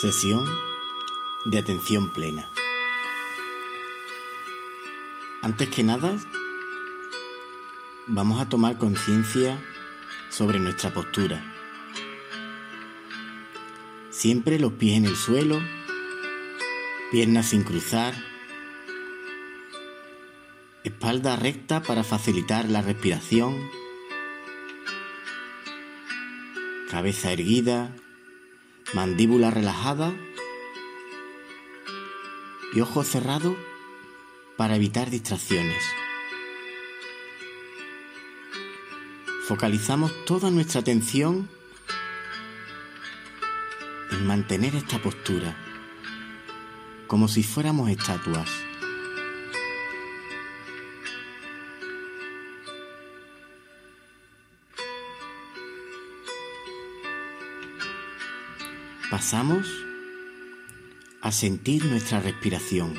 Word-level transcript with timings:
Sesión 0.00 0.46
de 1.44 1.58
atención 1.58 2.08
plena. 2.08 2.48
Antes 5.42 5.68
que 5.68 5.84
nada, 5.84 6.16
vamos 8.06 8.40
a 8.40 8.48
tomar 8.48 8.78
conciencia 8.78 9.62
sobre 10.30 10.58
nuestra 10.58 10.94
postura. 10.94 11.44
Siempre 14.08 14.58
los 14.58 14.72
pies 14.72 14.96
en 14.96 15.04
el 15.04 15.16
suelo, 15.16 15.60
piernas 17.10 17.50
sin 17.50 17.62
cruzar, 17.62 18.14
espalda 20.82 21.36
recta 21.36 21.82
para 21.82 22.04
facilitar 22.04 22.70
la 22.70 22.80
respiración, 22.80 23.54
cabeza 26.90 27.32
erguida, 27.32 27.94
mandíbula 28.94 29.50
relajada 29.50 30.12
y 32.74 32.80
ojos 32.80 33.06
cerrados 33.06 33.56
para 34.56 34.76
evitar 34.76 35.10
distracciones. 35.10 35.82
Focalizamos 39.46 40.12
toda 40.24 40.50
nuestra 40.50 40.80
atención 40.80 41.48
en 44.10 44.26
mantener 44.26 44.74
esta 44.74 45.00
postura, 45.00 45.56
como 47.06 47.28
si 47.28 47.42
fuéramos 47.42 47.90
estatuas. 47.90 48.69
Pasamos 59.10 59.66
a 61.20 61.32
sentir 61.32 61.84
nuestra 61.84 62.20
respiración. 62.20 62.94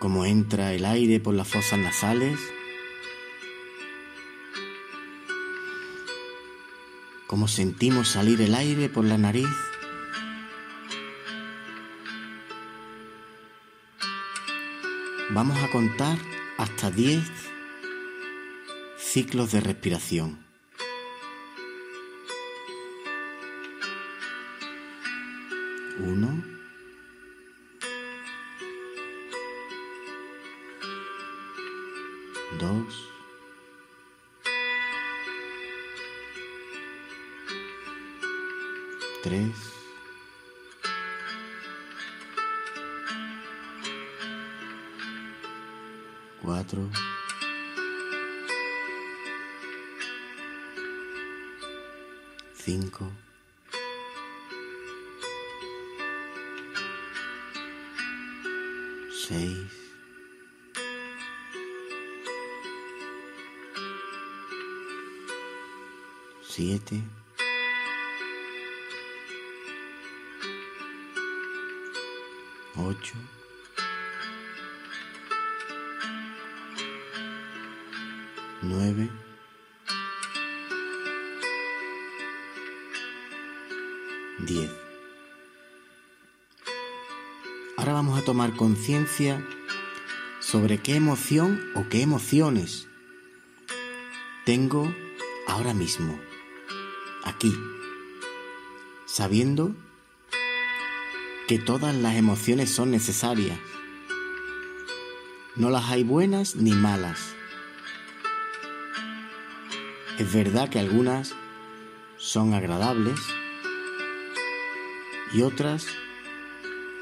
Cómo 0.00 0.24
entra 0.26 0.72
el 0.74 0.84
aire 0.84 1.20
por 1.20 1.34
las 1.34 1.46
fosas 1.46 1.78
nasales. 1.78 2.38
Cómo 7.28 7.46
sentimos 7.46 8.08
salir 8.08 8.42
el 8.42 8.54
aire 8.56 8.88
por 8.88 9.04
la 9.04 9.16
nariz. 9.16 9.46
Vamos 15.30 15.56
a 15.62 15.70
contar 15.70 16.18
hasta 16.56 16.90
10 16.90 17.22
ciclos 18.98 19.52
de 19.52 19.60
respiración. 19.60 20.47
Uno. 25.98 26.44
Dos. 32.60 33.10
Tres. 39.24 39.56
Cuatro. 46.40 46.88
Cinco. 52.54 53.27
Seis, 59.28 59.70
siete, 66.42 67.02
ocho, 72.74 73.18
nueve, 78.62 79.10
diez. 84.46 84.87
Ahora 87.88 88.02
vamos 88.02 88.18
a 88.18 88.22
tomar 88.22 88.54
conciencia 88.54 89.42
sobre 90.40 90.76
qué 90.76 90.94
emoción 90.94 91.58
o 91.74 91.88
qué 91.88 92.02
emociones 92.02 92.86
tengo 94.44 94.94
ahora 95.46 95.72
mismo, 95.72 96.20
aquí, 97.24 97.50
sabiendo 99.06 99.74
que 101.46 101.58
todas 101.58 101.94
las 101.94 102.16
emociones 102.16 102.70
son 102.70 102.90
necesarias. 102.90 103.58
No 105.56 105.70
las 105.70 105.88
hay 105.88 106.04
buenas 106.04 106.56
ni 106.56 106.72
malas. 106.72 107.34
Es 110.18 110.30
verdad 110.30 110.68
que 110.68 110.78
algunas 110.78 111.34
son 112.18 112.52
agradables 112.52 113.18
y 115.32 115.40
otras 115.40 115.86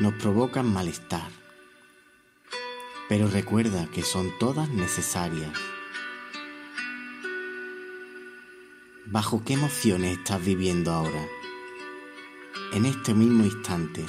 nos 0.00 0.14
provocan 0.14 0.66
malestar. 0.72 1.30
Pero 3.08 3.28
recuerda 3.28 3.86
que 3.90 4.02
son 4.02 4.32
todas 4.38 4.70
necesarias. 4.70 5.52
¿Bajo 9.06 9.44
qué 9.44 9.54
emociones 9.54 10.16
estás 10.18 10.42
viviendo 10.42 10.90
ahora? 10.92 11.26
En 12.72 12.86
este 12.86 13.12
mismo 13.12 13.44
instante. 13.44 14.06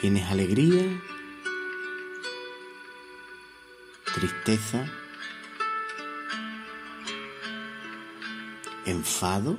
¿Tienes 0.00 0.30
alegría? 0.30 1.02
¿Tristeza? 4.14 4.86
¿Enfado? 8.86 9.58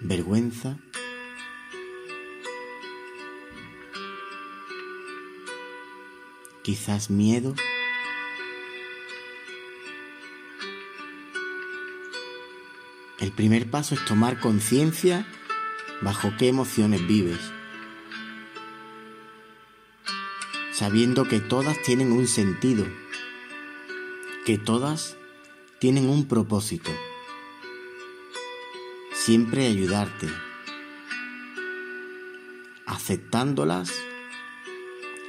¿Vergüenza? 0.00 0.78
¿Quizás 6.62 7.10
miedo? 7.10 7.54
El 13.18 13.32
primer 13.32 13.70
paso 13.70 13.94
es 13.94 14.04
tomar 14.04 14.40
conciencia 14.40 15.26
bajo 16.02 16.32
qué 16.38 16.48
emociones 16.48 17.06
vives, 17.06 17.40
sabiendo 20.72 21.26
que 21.26 21.40
todas 21.40 21.80
tienen 21.82 22.12
un 22.12 22.26
sentido 22.26 22.86
que 24.46 24.58
todas 24.58 25.16
tienen 25.80 26.08
un 26.08 26.28
propósito, 26.28 26.92
siempre 29.12 29.66
ayudarte, 29.66 30.28
aceptándolas 32.86 33.92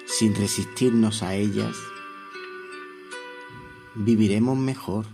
sin 0.05 0.35
resistirnos 0.35 1.23
a 1.23 1.33
ellas, 1.33 1.75
viviremos 3.95 4.55
mejor. 4.55 5.07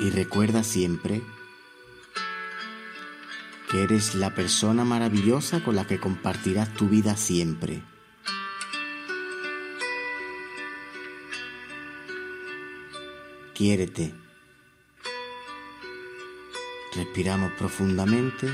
Y 0.00 0.10
recuerda 0.10 0.64
siempre 0.64 1.22
que 3.70 3.84
eres 3.84 4.14
la 4.16 4.34
persona 4.34 4.84
maravillosa 4.84 5.64
con 5.64 5.76
la 5.76 5.86
que 5.86 5.98
compartirás 5.98 6.74
tu 6.74 6.90
vida 6.90 7.16
siempre. 7.16 7.82
Quiérete. 13.54 14.14
Respiramos 16.94 17.52
profundamente. 17.52 18.48